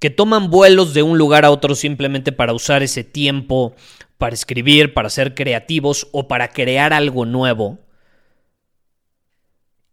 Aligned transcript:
que 0.00 0.10
toman 0.10 0.50
vuelos 0.50 0.92
de 0.94 1.04
un 1.04 1.18
lugar 1.18 1.44
a 1.44 1.50
otro 1.52 1.76
simplemente 1.76 2.32
para 2.32 2.52
usar 2.52 2.82
ese 2.82 3.04
tiempo 3.04 3.76
para 4.20 4.34
escribir, 4.34 4.92
para 4.92 5.08
ser 5.08 5.34
creativos 5.34 6.08
o 6.12 6.28
para 6.28 6.48
crear 6.48 6.92
algo 6.92 7.24
nuevo? 7.24 7.78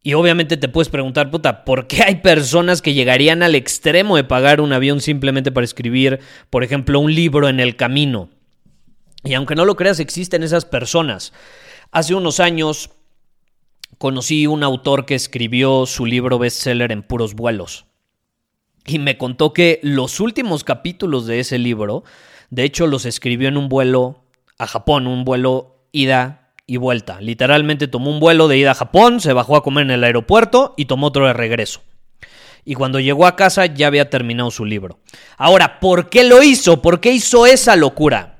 Y 0.03 0.13
obviamente 0.13 0.57
te 0.57 0.69
puedes 0.69 0.89
preguntar, 0.89 1.31
puta, 1.31 1.65
¿por 1.65 1.87
qué 1.87 2.03
hay 2.03 2.15
personas 2.17 2.81
que 2.81 2.93
llegarían 2.93 3.43
al 3.43 3.55
extremo 3.55 4.15
de 4.15 4.23
pagar 4.23 4.61
un 4.61 4.71
avión 4.71 5.01
simplemente 5.01 5.51
para 5.51 5.65
escribir, 5.65 6.19
por 6.49 6.63
ejemplo, 6.63 6.99
un 6.99 7.13
libro 7.13 7.49
en 7.49 7.59
el 7.59 7.75
camino? 7.75 8.29
Y 9.23 9.33
aunque 9.33 9.55
no 9.55 9.65
lo 9.65 9.75
creas, 9.75 9.99
existen 9.99 10.43
esas 10.43 10.63
personas. 10.63 11.33
Hace 11.91 12.15
unos 12.15 12.39
años 12.39 12.91
conocí 13.97 14.47
un 14.47 14.63
autor 14.63 15.05
que 15.05 15.15
escribió 15.15 15.85
su 15.85 16.05
libro 16.05 16.37
bestseller 16.37 16.91
en 16.91 17.03
puros 17.03 17.33
vuelos. 17.33 17.86
Y 18.87 18.99
me 18.99 19.17
contó 19.17 19.51
que 19.51 19.79
los 19.83 20.21
últimos 20.21 20.63
capítulos 20.63 21.27
de 21.27 21.41
ese 21.41 21.57
libro, 21.57 22.05
de 22.49 22.63
hecho, 22.63 22.87
los 22.87 23.05
escribió 23.05 23.49
en 23.49 23.57
un 23.57 23.67
vuelo 23.67 24.23
a 24.57 24.65
Japón, 24.65 25.07
un 25.07 25.25
vuelo 25.25 25.75
ida 25.91 26.53
y 26.65 26.77
vuelta. 26.77 27.19
Literalmente 27.19 27.89
tomó 27.89 28.09
un 28.09 28.21
vuelo 28.21 28.47
de 28.47 28.57
ida 28.57 28.71
a 28.71 28.75
Japón, 28.75 29.19
se 29.19 29.33
bajó 29.33 29.57
a 29.57 29.63
comer 29.63 29.83
en 29.83 29.91
el 29.91 30.03
aeropuerto 30.05 30.73
y 30.77 30.85
tomó 30.85 31.07
otro 31.07 31.27
de 31.27 31.33
regreso. 31.33 31.81
Y 32.63 32.75
cuando 32.75 33.01
llegó 33.01 33.25
a 33.25 33.35
casa 33.35 33.65
ya 33.65 33.87
había 33.87 34.09
terminado 34.09 34.51
su 34.51 34.63
libro. 34.63 34.99
Ahora, 35.37 35.79
¿por 35.81 36.09
qué 36.09 36.23
lo 36.23 36.41
hizo? 36.41 36.81
¿Por 36.81 37.01
qué 37.01 37.11
hizo 37.11 37.45
esa 37.45 37.75
locura? 37.75 38.37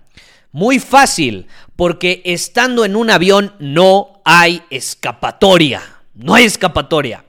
Muy 0.54 0.80
fácil, 0.80 1.48
porque 1.76 2.22
estando 2.26 2.86
en 2.86 2.95
un 2.95 3.09
avión 3.09 3.54
no 3.59 4.22
hay 4.23 4.64
escapatoria. 4.70 5.82
No 6.14 6.34
hay 6.34 6.45
escapatoria. 6.45 7.23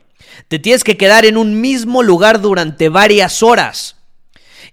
Te 0.49 0.59
tienes 0.59 0.83
que 0.83 0.97
quedar 0.97 1.27
en 1.27 1.37
un 1.37 1.61
mismo 1.61 2.03
lugar 2.03 2.41
durante 2.41 2.89
varias 2.89 3.43
horas. 3.43 3.97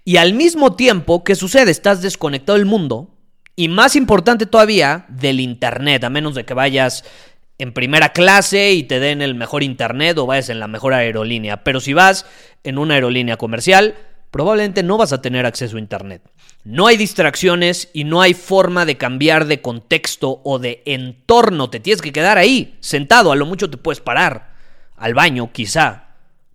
Y 0.06 0.16
al 0.16 0.32
mismo 0.32 0.74
tiempo, 0.74 1.22
¿qué 1.22 1.34
sucede? 1.34 1.70
Estás 1.70 2.00
desconectado 2.00 2.56
del 2.56 2.64
mundo. 2.66 3.10
Y 3.56 3.68
más 3.68 3.94
importante 3.94 4.46
todavía, 4.46 5.04
del 5.08 5.38
Internet, 5.38 6.04
a 6.04 6.10
menos 6.10 6.34
de 6.34 6.46
que 6.46 6.54
vayas 6.54 7.04
en 7.58 7.72
primera 7.72 8.10
clase 8.10 8.72
y 8.72 8.84
te 8.84 9.00
den 9.00 9.20
el 9.20 9.34
mejor 9.34 9.62
Internet 9.62 10.16
o 10.16 10.26
vayas 10.26 10.48
en 10.48 10.60
la 10.60 10.68
mejor 10.68 10.94
aerolínea. 10.94 11.62
Pero 11.62 11.80
si 11.80 11.92
vas 11.92 12.24
en 12.64 12.78
una 12.78 12.94
aerolínea 12.94 13.36
comercial, 13.36 13.96
probablemente 14.30 14.82
no 14.82 14.96
vas 14.96 15.12
a 15.12 15.20
tener 15.20 15.44
acceso 15.44 15.76
a 15.76 15.80
Internet. 15.80 16.22
No 16.64 16.86
hay 16.86 16.96
distracciones 16.96 17.90
y 17.92 18.04
no 18.04 18.22
hay 18.22 18.32
forma 18.32 18.86
de 18.86 18.96
cambiar 18.96 19.44
de 19.44 19.60
contexto 19.60 20.40
o 20.42 20.58
de 20.58 20.82
entorno. 20.86 21.68
Te 21.68 21.80
tienes 21.80 22.00
que 22.00 22.12
quedar 22.12 22.38
ahí, 22.38 22.76
sentado. 22.80 23.30
A 23.30 23.36
lo 23.36 23.44
mucho 23.44 23.68
te 23.68 23.76
puedes 23.76 24.00
parar. 24.00 24.55
Al 24.96 25.14
baño, 25.14 25.52
quizá. 25.52 26.06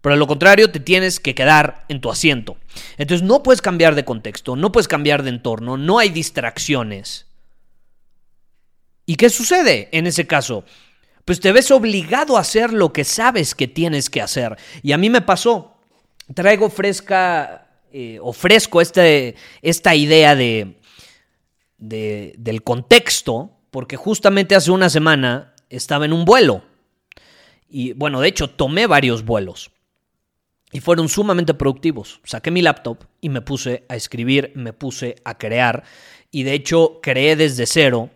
Pero 0.01 0.15
a 0.15 0.17
lo 0.17 0.27
contrario, 0.27 0.71
te 0.71 0.79
tienes 0.79 1.19
que 1.19 1.35
quedar 1.35 1.85
en 1.87 2.01
tu 2.01 2.09
asiento. 2.09 2.57
Entonces 2.97 3.25
no 3.25 3.43
puedes 3.43 3.61
cambiar 3.61 3.93
de 3.93 4.03
contexto, 4.03 4.55
no 4.55 4.71
puedes 4.71 4.87
cambiar 4.87 5.21
de 5.23 5.29
entorno, 5.29 5.77
no 5.77 5.99
hay 5.99 6.09
distracciones. 6.09 7.27
¿Y 9.05 9.15
qué 9.15 9.29
sucede 9.29 9.89
en 9.91 10.07
ese 10.07 10.25
caso? 10.25 10.63
Pues 11.25 11.39
te 11.39 11.51
ves 11.51 11.69
obligado 11.69 12.37
a 12.37 12.41
hacer 12.41 12.73
lo 12.73 12.91
que 12.93 13.03
sabes 13.03 13.53
que 13.53 13.67
tienes 13.67 14.09
que 14.09 14.21
hacer. 14.21 14.57
Y 14.81 14.91
a 14.91 14.97
mí 14.97 15.09
me 15.09 15.21
pasó. 15.21 15.77
Traigo 16.33 16.69
fresca, 16.69 17.67
eh, 17.91 18.17
ofrezco 18.21 18.81
este, 18.81 19.35
esta 19.61 19.93
idea 19.93 20.35
de, 20.35 20.79
de, 21.77 22.33
del 22.37 22.63
contexto, 22.63 23.51
porque 23.69 23.97
justamente 23.97 24.55
hace 24.55 24.71
una 24.71 24.89
semana 24.89 25.53
estaba 25.69 26.05
en 26.05 26.13
un 26.13 26.25
vuelo. 26.25 26.63
Y 27.71 27.93
bueno, 27.93 28.19
de 28.19 28.27
hecho, 28.27 28.49
tomé 28.49 28.85
varios 28.85 29.23
vuelos. 29.23 29.71
Y 30.71 30.79
fueron 30.79 31.09
sumamente 31.09 31.53
productivos. 31.53 32.21
Saqué 32.23 32.51
mi 32.51 32.61
laptop 32.61 33.05
y 33.19 33.29
me 33.29 33.41
puse 33.41 33.85
a 33.89 33.95
escribir, 33.95 34.51
me 34.55 34.73
puse 34.73 35.15
a 35.23 35.37
crear. 35.37 35.83
Y 36.31 36.43
de 36.43 36.53
hecho 36.53 36.99
creé 37.01 37.35
desde 37.35 37.65
cero 37.65 38.09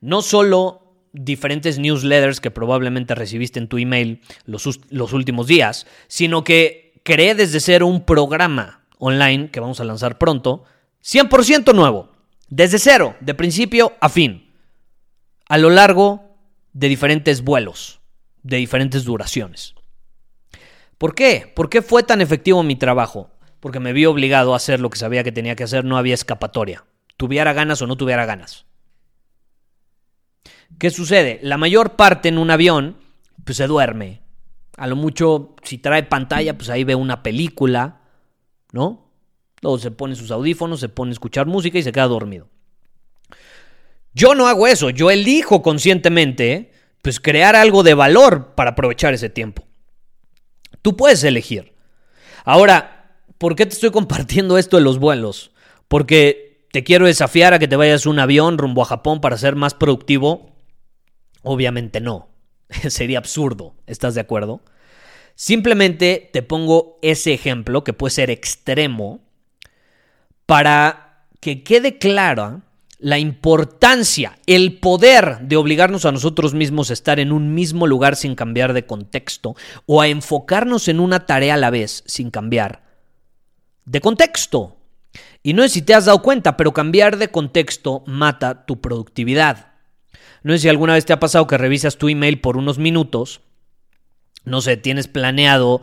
no 0.00 0.20
solo 0.20 0.82
diferentes 1.12 1.78
newsletters 1.78 2.40
que 2.40 2.50
probablemente 2.50 3.14
recibiste 3.14 3.58
en 3.58 3.68
tu 3.68 3.78
email 3.78 4.20
los, 4.44 4.80
los 4.90 5.12
últimos 5.12 5.46
días, 5.46 5.86
sino 6.08 6.44
que 6.44 7.00
creé 7.02 7.34
desde 7.34 7.60
cero 7.60 7.86
un 7.86 8.04
programa 8.04 8.84
online 8.98 9.50
que 9.50 9.60
vamos 9.60 9.80
a 9.80 9.84
lanzar 9.84 10.18
pronto, 10.18 10.64
100% 11.02 11.74
nuevo, 11.74 12.10
desde 12.48 12.78
cero, 12.78 13.16
de 13.20 13.34
principio 13.34 13.92
a 14.00 14.08
fin, 14.08 14.52
a 15.48 15.58
lo 15.58 15.70
largo 15.70 16.22
de 16.72 16.88
diferentes 16.88 17.42
vuelos, 17.42 18.00
de 18.42 18.56
diferentes 18.56 19.04
duraciones. 19.04 19.74
¿Por 20.98 21.14
qué? 21.14 21.50
¿Por 21.54 21.68
qué 21.68 21.82
fue 21.82 22.02
tan 22.02 22.20
efectivo 22.20 22.62
mi 22.62 22.76
trabajo? 22.76 23.30
Porque 23.60 23.80
me 23.80 23.92
vi 23.92 24.06
obligado 24.06 24.52
a 24.52 24.56
hacer 24.56 24.80
lo 24.80 24.90
que 24.90 24.98
sabía 24.98 25.24
que 25.24 25.32
tenía 25.32 25.56
que 25.56 25.64
hacer, 25.64 25.84
no 25.84 25.96
había 25.96 26.14
escapatoria. 26.14 26.84
Tuviera 27.16 27.52
ganas 27.52 27.82
o 27.82 27.86
no 27.86 27.96
tuviera 27.96 28.26
ganas. 28.26 28.66
¿Qué 30.78 30.90
sucede? 30.90 31.38
La 31.42 31.58
mayor 31.58 31.96
parte 31.96 32.28
en 32.28 32.38
un 32.38 32.50
avión, 32.50 32.96
pues 33.44 33.56
se 33.56 33.66
duerme. 33.66 34.22
A 34.76 34.86
lo 34.86 34.96
mucho, 34.96 35.54
si 35.62 35.78
trae 35.78 36.02
pantalla, 36.02 36.56
pues 36.56 36.70
ahí 36.70 36.84
ve 36.84 36.94
una 36.94 37.22
película, 37.22 38.00
¿no? 38.72 39.10
Luego 39.60 39.78
se 39.78 39.90
pone 39.90 40.16
sus 40.16 40.30
audífonos, 40.30 40.80
se 40.80 40.88
pone 40.88 41.10
a 41.10 41.12
escuchar 41.12 41.46
música 41.46 41.78
y 41.78 41.82
se 41.82 41.92
queda 41.92 42.08
dormido. 42.08 42.48
Yo 44.14 44.34
no 44.34 44.48
hago 44.48 44.66
eso, 44.66 44.90
yo 44.90 45.10
elijo 45.10 45.62
conscientemente, 45.62 46.72
pues 47.02 47.18
crear 47.20 47.56
algo 47.56 47.82
de 47.82 47.94
valor 47.94 48.54
para 48.54 48.70
aprovechar 48.70 49.12
ese 49.12 49.28
tiempo. 49.28 49.64
Tú 50.80 50.96
puedes 50.96 51.22
elegir. 51.24 51.74
Ahora, 52.44 53.18
¿por 53.38 53.56
qué 53.56 53.66
te 53.66 53.74
estoy 53.74 53.90
compartiendo 53.92 54.56
esto 54.56 54.76
de 54.76 54.84
los 54.84 54.98
vuelos? 54.98 55.52
Porque 55.88 56.66
te 56.72 56.84
quiero 56.84 57.06
desafiar 57.06 57.52
a 57.52 57.58
que 57.58 57.68
te 57.68 57.76
vayas 57.76 58.06
un 58.06 58.18
avión 58.18 58.56
rumbo 58.56 58.82
a 58.82 58.86
Japón 58.86 59.20
para 59.20 59.36
ser 59.36 59.56
más 59.56 59.74
productivo. 59.74 60.56
Obviamente 61.42 62.00
no. 62.00 62.28
Sería 62.88 63.18
absurdo. 63.18 63.74
¿Estás 63.86 64.14
de 64.14 64.20
acuerdo? 64.20 64.62
Simplemente 65.34 66.30
te 66.32 66.42
pongo 66.42 66.98
ese 67.02 67.32
ejemplo 67.32 67.84
que 67.84 67.92
puede 67.92 68.12
ser 68.12 68.30
extremo 68.30 69.20
para 70.46 71.26
que 71.40 71.64
quede 71.64 71.98
clara 71.98 72.62
la 73.02 73.18
importancia, 73.18 74.38
el 74.46 74.78
poder 74.78 75.40
de 75.40 75.56
obligarnos 75.56 76.04
a 76.04 76.12
nosotros 76.12 76.54
mismos 76.54 76.88
a 76.88 76.92
estar 76.92 77.18
en 77.18 77.32
un 77.32 77.52
mismo 77.52 77.88
lugar 77.88 78.14
sin 78.14 78.36
cambiar 78.36 78.72
de 78.72 78.86
contexto 78.86 79.56
o 79.86 80.00
a 80.00 80.06
enfocarnos 80.06 80.86
en 80.86 81.00
una 81.00 81.26
tarea 81.26 81.54
a 81.54 81.58
la 81.58 81.70
vez 81.70 82.04
sin 82.06 82.30
cambiar 82.30 82.84
de 83.84 84.00
contexto. 84.00 84.76
Y 85.42 85.52
no 85.54 85.64
sé 85.64 85.70
si 85.70 85.82
te 85.82 85.94
has 85.94 86.04
dado 86.04 86.22
cuenta, 86.22 86.56
pero 86.56 86.72
cambiar 86.72 87.16
de 87.16 87.28
contexto 87.28 88.04
mata 88.06 88.66
tu 88.66 88.80
productividad. 88.80 89.72
No 90.44 90.52
sé 90.52 90.60
si 90.60 90.68
alguna 90.68 90.94
vez 90.94 91.04
te 91.04 91.12
ha 91.12 91.20
pasado 91.20 91.48
que 91.48 91.58
revisas 91.58 91.98
tu 91.98 92.08
email 92.08 92.40
por 92.40 92.56
unos 92.56 92.78
minutos, 92.78 93.40
no 94.44 94.60
sé, 94.60 94.76
tienes 94.76 95.08
planeado 95.08 95.82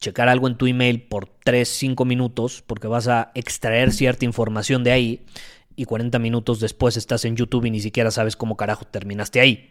checar 0.00 0.28
algo 0.28 0.48
en 0.48 0.56
tu 0.56 0.66
email 0.66 1.02
por 1.02 1.28
3, 1.44 1.68
5 1.68 2.04
minutos 2.06 2.62
porque 2.66 2.88
vas 2.88 3.08
a 3.08 3.32
extraer 3.34 3.92
cierta 3.92 4.24
información 4.24 4.82
de 4.82 4.92
ahí 4.92 5.26
y 5.76 5.84
40 5.84 6.18
minutos 6.18 6.60
después 6.60 6.96
estás 6.96 7.24
en 7.24 7.36
YouTube 7.36 7.66
y 7.66 7.70
ni 7.70 7.80
siquiera 7.80 8.10
sabes 8.10 8.36
cómo 8.36 8.56
carajo 8.56 8.84
terminaste 8.84 9.40
ahí. 9.40 9.70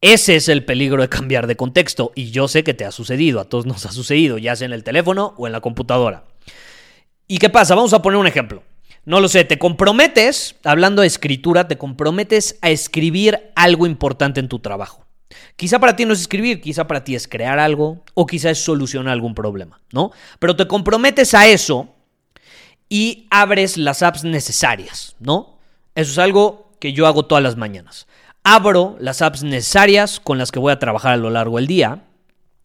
Ese 0.00 0.36
es 0.36 0.48
el 0.48 0.64
peligro 0.64 1.00
de 1.00 1.08
cambiar 1.08 1.46
de 1.46 1.56
contexto 1.56 2.12
y 2.14 2.30
yo 2.30 2.46
sé 2.46 2.62
que 2.62 2.74
te 2.74 2.84
ha 2.84 2.92
sucedido, 2.92 3.40
a 3.40 3.48
todos 3.48 3.64
nos 3.64 3.86
ha 3.86 3.92
sucedido, 3.92 4.36
ya 4.36 4.54
sea 4.54 4.66
en 4.66 4.74
el 4.74 4.84
teléfono 4.84 5.34
o 5.38 5.46
en 5.46 5.52
la 5.52 5.60
computadora. 5.60 6.24
¿Y 7.26 7.38
qué 7.38 7.48
pasa? 7.48 7.74
Vamos 7.74 7.94
a 7.94 8.02
poner 8.02 8.18
un 8.18 8.26
ejemplo. 8.26 8.62
No 9.06 9.20
lo 9.20 9.28
sé, 9.28 9.44
te 9.44 9.58
comprometes, 9.58 10.56
hablando 10.64 11.02
de 11.02 11.08
escritura, 11.08 11.68
te 11.68 11.78
comprometes 11.78 12.58
a 12.62 12.70
escribir 12.70 13.50
algo 13.54 13.86
importante 13.86 14.40
en 14.40 14.48
tu 14.48 14.58
trabajo. 14.58 15.06
Quizá 15.56 15.78
para 15.78 15.96
ti 15.96 16.04
no 16.04 16.12
es 16.12 16.20
escribir, 16.20 16.60
quizá 16.60 16.86
para 16.86 17.04
ti 17.04 17.14
es 17.14 17.28
crear 17.28 17.58
algo 17.58 18.04
o 18.14 18.26
quizá 18.26 18.50
es 18.50 18.58
solucionar 18.58 19.12
algún 19.12 19.34
problema, 19.34 19.80
¿no? 19.92 20.10
Pero 20.38 20.56
te 20.56 20.66
comprometes 20.66 21.34
a 21.34 21.46
eso 21.46 21.93
y 22.94 23.26
abres 23.28 23.76
las 23.76 24.04
apps 24.04 24.22
necesarias, 24.22 25.16
¿no? 25.18 25.58
Eso 25.96 26.12
es 26.12 26.18
algo 26.18 26.70
que 26.78 26.92
yo 26.92 27.08
hago 27.08 27.24
todas 27.24 27.42
las 27.42 27.56
mañanas. 27.56 28.06
Abro 28.44 28.96
las 29.00 29.20
apps 29.20 29.42
necesarias 29.42 30.20
con 30.20 30.38
las 30.38 30.52
que 30.52 30.60
voy 30.60 30.70
a 30.70 30.78
trabajar 30.78 31.14
a 31.14 31.16
lo 31.16 31.28
largo 31.28 31.56
del 31.56 31.66
día. 31.66 32.04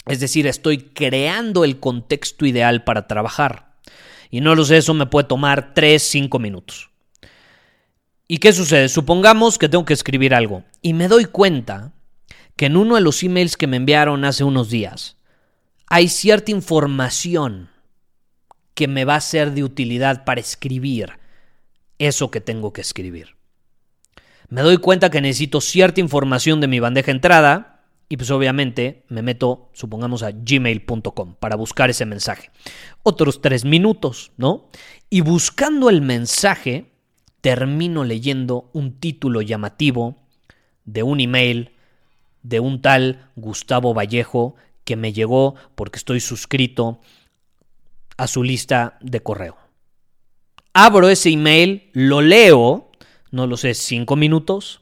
Es 0.06 0.20
decir, 0.20 0.46
estoy 0.46 0.84
creando 0.94 1.64
el 1.64 1.80
contexto 1.80 2.46
ideal 2.46 2.84
para 2.84 3.08
trabajar. 3.08 3.74
Y 4.30 4.42
no 4.42 4.54
lo 4.54 4.66
sé, 4.66 4.78
eso 4.78 4.94
me 4.94 5.08
puede 5.08 5.28
tomar 5.28 5.74
3, 5.74 6.00
5 6.00 6.38
minutos. 6.38 6.92
¿Y 8.28 8.38
qué 8.38 8.54
sucede? 8.54 8.88
Supongamos 8.88 9.58
que 9.58 9.68
tengo 9.68 9.86
que 9.86 9.94
escribir 9.94 10.36
algo 10.36 10.64
y 10.84 10.94
me 10.94 11.08
doy 11.08 11.26
cuenta 11.26 11.92
que 12.56 12.68
en 12.68 12.78
uno 12.78 12.94
de 12.94 13.02
los 13.02 13.24
emails 13.24 13.58
que 13.58 13.66
me 13.66 13.78
enviaron 13.78 14.24
hace 14.26 14.44
unos 14.44 14.70
días 14.70 15.18
hay 15.88 16.08
cierta 16.08 16.52
información 16.52 17.72
que 18.80 18.88
me 18.88 19.04
va 19.04 19.16
a 19.16 19.20
ser 19.20 19.52
de 19.52 19.66
utilidad 19.66 20.24
para 20.24 20.40
escribir 20.40 21.20
eso 21.98 22.32
que 22.32 22.40
tengo 22.40 22.72
que 22.72 22.80
escribir. 22.80 23.36
Me 24.48 24.62
doy 24.62 24.78
cuenta 24.78 25.10
que 25.10 25.20
necesito 25.20 25.60
cierta 25.60 26.00
información 26.00 26.62
de 26.62 26.70
mi 26.70 26.80
bandeja 26.80 27.12
entrada 27.12 27.84
y 28.08 28.16
pues 28.16 28.32
obviamente 28.32 29.04
me 29.10 29.22
meto, 29.22 29.70
supongamos, 29.74 30.24
a 30.24 30.32
gmail.com 30.32 31.36
para 31.42 31.58
buscar 31.58 31.90
ese 31.90 32.06
mensaje. 32.06 32.52
Otros 33.04 33.42
tres 33.42 33.66
minutos, 33.66 34.32
¿no? 34.38 34.70
Y 35.10 35.20
buscando 35.20 35.90
el 35.90 36.02
mensaje, 36.02 36.94
termino 37.42 38.06
leyendo 38.06 38.70
un 38.72 38.98
título 38.98 39.42
llamativo 39.42 40.16
de 40.86 41.04
un 41.04 41.20
email 41.20 41.72
de 42.44 42.62
un 42.62 42.82
tal 42.82 43.28
Gustavo 43.36 43.94
Vallejo 43.94 44.56
que 44.86 44.96
me 44.96 45.12
llegó 45.12 45.56
porque 45.76 45.98
estoy 45.98 46.22
suscrito 46.22 47.02
a 48.20 48.28
su 48.28 48.44
lista 48.44 48.98
de 49.02 49.22
correo. 49.22 49.58
Abro 50.74 51.10
ese 51.10 51.30
email, 51.30 51.90
lo 51.94 52.22
leo, 52.22 52.92
no 53.32 53.48
lo 53.48 53.58
sé, 53.58 53.74
cinco 53.74 54.16
minutos, 54.16 54.82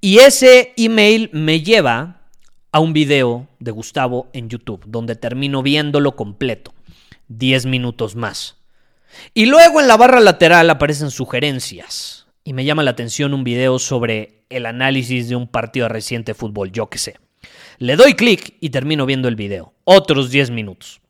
y 0.00 0.18
ese 0.18 0.72
email 0.76 1.28
me 1.32 1.62
lleva 1.62 2.22
a 2.70 2.78
un 2.80 2.92
video 2.92 3.48
de 3.58 3.72
Gustavo 3.72 4.28
en 4.32 4.48
YouTube, 4.48 4.84
donde 4.86 5.16
termino 5.16 5.62
viéndolo 5.62 6.14
completo. 6.14 6.72
10 7.28 7.66
minutos 7.66 8.14
más. 8.14 8.58
Y 9.34 9.46
luego 9.46 9.80
en 9.80 9.88
la 9.88 9.96
barra 9.96 10.20
lateral 10.20 10.70
aparecen 10.70 11.10
sugerencias. 11.10 12.26
Y 12.44 12.52
me 12.52 12.64
llama 12.64 12.84
la 12.84 12.92
atención 12.92 13.34
un 13.34 13.42
video 13.42 13.80
sobre 13.80 14.44
el 14.50 14.66
análisis 14.66 15.28
de 15.28 15.34
un 15.34 15.48
partido 15.48 15.88
reciente 15.88 16.30
de 16.30 16.38
fútbol, 16.38 16.70
yo 16.70 16.88
qué 16.88 16.98
sé. 16.98 17.16
Le 17.78 17.96
doy 17.96 18.14
clic 18.14 18.54
y 18.60 18.70
termino 18.70 19.04
viendo 19.04 19.26
el 19.26 19.34
video. 19.34 19.74
Otros 19.84 20.30
10 20.30 20.50
minutos. 20.50 21.00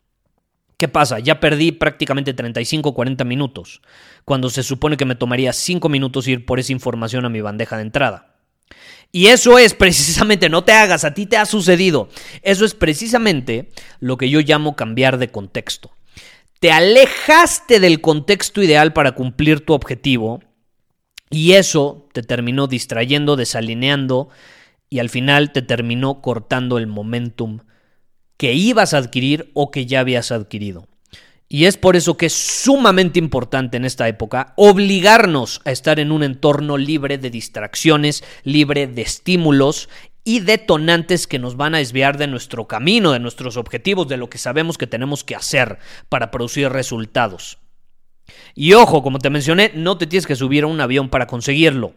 ¿Qué 0.77 0.87
pasa? 0.87 1.19
Ya 1.19 1.39
perdí 1.39 1.71
prácticamente 1.71 2.35
35-40 2.35 3.25
minutos, 3.25 3.81
cuando 4.25 4.49
se 4.51 4.61
supone 4.61 4.95
que 4.95 5.05
me 5.05 5.15
tomaría 5.15 5.51
5 5.51 5.89
minutos 5.89 6.27
ir 6.27 6.45
por 6.45 6.59
esa 6.59 6.71
información 6.71 7.25
a 7.25 7.29
mi 7.29 7.41
bandeja 7.41 7.77
de 7.77 7.81
entrada. 7.81 8.35
Y 9.11 9.27
eso 9.27 9.57
es 9.57 9.73
precisamente, 9.73 10.49
no 10.49 10.63
te 10.63 10.73
hagas, 10.73 11.03
a 11.03 11.13
ti 11.13 11.25
te 11.25 11.37
ha 11.37 11.45
sucedido. 11.45 12.09
Eso 12.43 12.63
es 12.63 12.75
precisamente 12.75 13.71
lo 13.99 14.17
que 14.17 14.29
yo 14.29 14.39
llamo 14.41 14.75
cambiar 14.75 15.17
de 15.17 15.31
contexto. 15.31 15.91
Te 16.59 16.71
alejaste 16.71 17.79
del 17.79 18.01
contexto 18.01 18.61
ideal 18.61 18.93
para 18.93 19.13
cumplir 19.13 19.65
tu 19.65 19.73
objetivo 19.73 20.41
y 21.29 21.53
eso 21.53 22.07
te 22.13 22.23
terminó 22.23 22.67
distrayendo, 22.67 23.35
desalineando 23.35 24.29
y 24.89 24.99
al 24.99 25.09
final 25.09 25.51
te 25.51 25.61
terminó 25.61 26.21
cortando 26.21 26.77
el 26.77 26.87
momentum 26.87 27.59
que 28.37 28.53
ibas 28.53 28.93
a 28.93 28.97
adquirir 28.99 29.51
o 29.53 29.71
que 29.71 29.85
ya 29.85 29.99
habías 29.99 30.31
adquirido. 30.31 30.87
Y 31.49 31.65
es 31.65 31.77
por 31.77 31.95
eso 31.95 32.17
que 32.17 32.25
es 32.25 32.33
sumamente 32.33 33.19
importante 33.19 33.77
en 33.77 33.85
esta 33.85 34.07
época 34.07 34.53
obligarnos 34.57 35.61
a 35.63 35.71
estar 35.71 35.99
en 35.99 36.11
un 36.11 36.23
entorno 36.23 36.77
libre 36.77 37.17
de 37.17 37.29
distracciones, 37.29 38.23
libre 38.43 38.87
de 38.87 39.01
estímulos 39.01 39.87
y 40.25 40.41
detonantes 40.41 41.25
que 41.25 41.39
nos 41.39 41.55
van 41.55 41.73
a 41.73 41.77
desviar 41.77 42.17
de 42.17 42.27
nuestro 42.27 42.67
camino, 42.67 43.13
de 43.13 43.19
nuestros 43.19 43.55
objetivos, 43.55 44.09
de 44.09 44.17
lo 44.17 44.29
que 44.29 44.37
sabemos 44.37 44.77
que 44.77 44.87
tenemos 44.87 45.23
que 45.23 45.35
hacer 45.35 45.79
para 46.09 46.31
producir 46.31 46.69
resultados. 46.69 47.59
Y 48.53 48.73
ojo, 48.73 49.01
como 49.01 49.19
te 49.19 49.29
mencioné, 49.29 49.71
no 49.73 49.97
te 49.97 50.05
tienes 50.05 50.27
que 50.27 50.35
subir 50.35 50.65
a 50.65 50.67
un 50.67 50.81
avión 50.81 51.07
para 51.07 51.27
conseguirlo. 51.27 51.93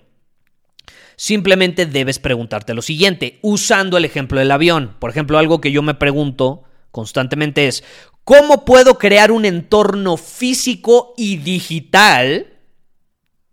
Simplemente 1.22 1.84
debes 1.84 2.18
preguntarte 2.18 2.72
lo 2.72 2.80
siguiente, 2.80 3.40
usando 3.42 3.98
el 3.98 4.06
ejemplo 4.06 4.38
del 4.38 4.50
avión. 4.50 4.96
Por 4.98 5.10
ejemplo, 5.10 5.36
algo 5.36 5.60
que 5.60 5.70
yo 5.70 5.82
me 5.82 5.92
pregunto 5.92 6.62
constantemente 6.90 7.68
es, 7.68 7.84
¿Cómo 8.24 8.64
puedo 8.64 8.96
crear 8.96 9.30
un 9.30 9.44
entorno 9.44 10.16
físico 10.16 11.12
y 11.18 11.36
digital 11.36 12.46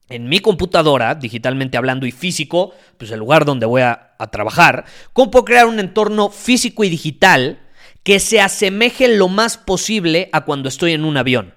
en 0.07 0.29
mi 0.29 0.39
computadora, 0.39 1.15
digitalmente 1.15 1.75
hablando 1.75 2.05
y 2.05 2.11
físico, 2.11 2.71
pues 2.97 3.11
el 3.11 3.19
lugar 3.19 3.43
donde 3.43 3.65
voy 3.65 3.81
a, 3.81 4.15
trabajar? 4.31 4.85
¿Cómo 5.11 5.29
puedo 5.29 5.43
crear 5.43 5.67
un 5.67 5.81
entorno 5.81 6.29
físico 6.29 6.85
y 6.85 6.89
digital 6.89 7.59
que 8.03 8.21
se 8.21 8.39
asemeje 8.39 9.09
lo 9.09 9.27
más 9.27 9.57
posible 9.57 10.29
a 10.31 10.45
cuando 10.45 10.69
estoy 10.69 10.93
en 10.93 11.03
un 11.03 11.17
avión? 11.17 11.53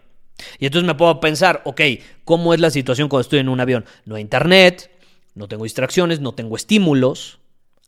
Y 0.59 0.67
entonces 0.67 0.89
me 0.89 0.97
puedo 0.97 1.21
pensar, 1.21 1.63
ok, 1.67 1.83
¿cómo 2.25 2.53
es 2.53 2.59
la 2.59 2.71
situación 2.71 3.09
cuando 3.09 3.23
estoy 3.23 3.39
en 3.39 3.49
un 3.49 3.61
avión? 3.61 3.85
No 4.07 4.17
hay 4.17 4.23
internet, 4.23 4.91
no 5.35 5.49
tengo 5.49 5.65
distracciones, 5.65 6.21
no 6.21 6.33
tengo 6.33 6.57
estímulos, 6.57 7.41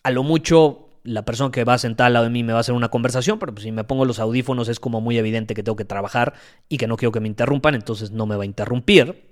a 0.02 0.10
lo 0.10 0.22
mucho 0.22 0.88
la 1.04 1.24
persona 1.24 1.50
que 1.50 1.64
va 1.64 1.78
sentada 1.78 2.06
al 2.06 2.12
lado 2.12 2.24
de 2.24 2.30
mí 2.30 2.42
me 2.44 2.52
va 2.52 2.58
a 2.58 2.60
hacer 2.60 2.74
una 2.74 2.88
conversación, 2.88 3.38
pero 3.38 3.52
pues 3.52 3.64
si 3.64 3.72
me 3.72 3.84
pongo 3.84 4.04
los 4.04 4.18
audífonos 4.18 4.68
es 4.68 4.78
como 4.78 5.00
muy 5.00 5.18
evidente 5.18 5.54
que 5.54 5.62
tengo 5.62 5.76
que 5.76 5.84
trabajar 5.84 6.34
y 6.68 6.78
que 6.78 6.86
no 6.86 6.96
quiero 6.96 7.12
que 7.12 7.20
me 7.20 7.28
interrumpan, 7.28 7.74
entonces 7.74 8.12
no 8.12 8.26
me 8.26 8.36
va 8.36 8.42
a 8.42 8.46
interrumpir. 8.46 9.28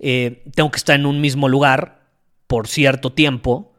Eh, 0.00 0.42
tengo 0.54 0.70
que 0.70 0.78
estar 0.78 0.98
en 0.98 1.06
un 1.06 1.20
mismo 1.20 1.48
lugar 1.48 2.08
por 2.46 2.66
cierto 2.66 3.12
tiempo 3.12 3.72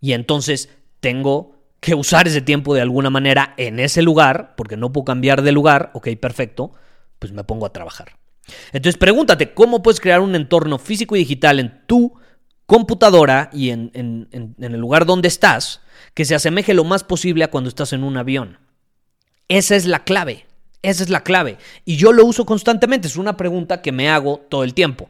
y 0.00 0.12
entonces 0.12 0.70
tengo 1.00 1.56
que 1.80 1.94
usar 1.94 2.26
ese 2.26 2.40
tiempo 2.40 2.74
de 2.74 2.80
alguna 2.80 3.10
manera 3.10 3.54
en 3.56 3.78
ese 3.78 4.02
lugar, 4.02 4.54
porque 4.56 4.76
no 4.76 4.92
puedo 4.92 5.04
cambiar 5.04 5.42
de 5.42 5.52
lugar, 5.52 5.90
ok, 5.94 6.08
perfecto, 6.20 6.72
pues 7.18 7.32
me 7.32 7.44
pongo 7.44 7.66
a 7.66 7.72
trabajar. 7.72 8.16
Entonces 8.72 8.98
pregúntate, 8.98 9.52
¿cómo 9.52 9.82
puedes 9.82 10.00
crear 10.00 10.20
un 10.20 10.34
entorno 10.34 10.78
físico 10.78 11.14
y 11.14 11.20
digital 11.20 11.60
en 11.60 11.82
tu 11.86 12.14
computadora 12.68 13.50
y 13.52 13.70
en, 13.70 13.90
en 13.92 14.54
el 14.60 14.78
lugar 14.78 15.06
donde 15.06 15.26
estás? 15.26 15.80
que 16.18 16.24
se 16.24 16.34
asemeje 16.34 16.74
lo 16.74 16.82
más 16.82 17.04
posible 17.04 17.44
a 17.44 17.48
cuando 17.50 17.68
estás 17.68 17.92
en 17.92 18.02
un 18.02 18.16
avión. 18.16 18.58
Esa 19.46 19.76
es 19.76 19.86
la 19.86 20.04
clave. 20.04 20.46
Esa 20.82 21.04
es 21.04 21.10
la 21.10 21.22
clave. 21.22 21.58
Y 21.84 21.96
yo 21.96 22.12
lo 22.12 22.24
uso 22.24 22.44
constantemente. 22.44 23.06
Es 23.06 23.16
una 23.16 23.36
pregunta 23.36 23.82
que 23.82 23.92
me 23.92 24.08
hago 24.08 24.38
todo 24.48 24.64
el 24.64 24.74
tiempo. 24.74 25.08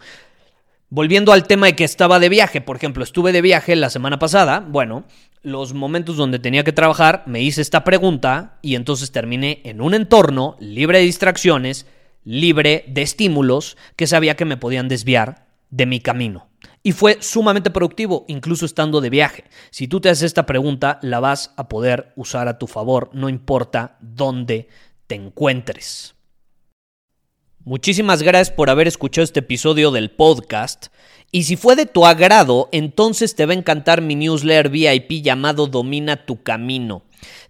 Volviendo 0.91 1.33
al 1.33 1.47
tema 1.47 1.65
de 1.67 1.77
que 1.77 1.85
estaba 1.85 2.19
de 2.19 2.29
viaje, 2.29 2.61
por 2.61 2.77
ejemplo, 2.77 3.05
estuve 3.05 3.33
de 3.33 3.41
viaje 3.41 3.75
la 3.77 3.89
semana 3.89 4.19
pasada, 4.19 4.61
bueno, 4.61 5.05
los 5.43 5.75
momentos 5.75 6.17
donde 6.17 6.39
tenía 6.39 6.65
que 6.65 6.73
trabajar, 6.73 7.23
me 7.27 7.43
hice 7.43 7.61
esta 7.61 7.85
pregunta 7.85 8.59
y 8.61 8.75
entonces 8.75 9.11
terminé 9.11 9.61
en 9.65 9.83
un 9.83 9.95
entorno 9.95 10.57
libre 10.61 10.99
de 10.99 11.05
distracciones, 11.05 11.87
libre 12.25 12.85
de 12.89 13.01
estímulos 13.01 13.77
que 13.97 14.07
sabía 14.07 14.37
que 14.37 14.47
me 14.47 14.57
podían 14.57 14.89
desviar 14.89 15.47
de 15.71 15.87
mi 15.87 16.01
camino. 16.01 16.48
Y 16.83 16.93
fue 16.93 17.19
sumamente 17.21 17.71
productivo, 17.71 18.25
incluso 18.29 18.65
estando 18.65 19.01
de 19.01 19.11
viaje. 19.11 19.45
Si 19.71 19.89
tú 19.89 20.01
te 20.01 20.09
haces 20.09 20.25
esta 20.25 20.47
pregunta, 20.47 20.99
la 21.03 21.21
vas 21.21 21.53
a 21.57 21.69
poder 21.69 22.13
usar 22.17 22.49
a 22.49 22.59
tu 22.59 22.67
favor, 22.67 23.11
no 23.13 23.29
importa 23.29 23.97
dónde 24.01 24.69
te 25.07 25.17
encuentres. 25.17 26.15
Muchísimas 27.65 28.23
gracias 28.23 28.55
por 28.55 28.71
haber 28.71 28.89
escuchado 28.89 29.25
este 29.25 29.41
episodio 29.41 29.91
del 29.91 30.11
podcast. 30.11 30.87
Y 31.31 31.43
si 31.43 31.57
fue 31.57 31.77
de 31.77 31.85
tu 31.85 32.07
agrado, 32.07 32.71
entonces 32.73 33.35
te 33.35 33.45
va 33.45 33.53
a 33.53 33.57
encantar 33.57 34.01
mi 34.01 34.15
newsletter 34.15 34.71
VIP 34.71 35.23
llamado 35.23 35.67
Domina 35.67 36.25
tu 36.25 36.43
Camino. 36.43 37.03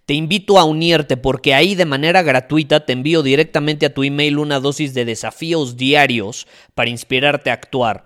Te 0.05 0.15
invito 0.15 0.59
a 0.59 0.65
unirte 0.65 1.15
porque 1.15 1.53
ahí 1.53 1.75
de 1.75 1.85
manera 1.85 2.21
gratuita 2.21 2.85
te 2.85 2.91
envío 2.91 3.23
directamente 3.23 3.85
a 3.85 3.93
tu 3.93 4.03
email 4.03 4.39
una 4.39 4.59
dosis 4.59 4.93
de 4.93 5.05
desafíos 5.05 5.77
diarios 5.77 6.47
para 6.75 6.89
inspirarte 6.89 7.51
a 7.51 7.53
actuar. 7.53 8.05